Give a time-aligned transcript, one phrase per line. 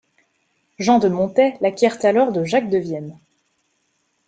[0.79, 3.15] Jean de Montet l'acquiert alors de Jacques de Vienne.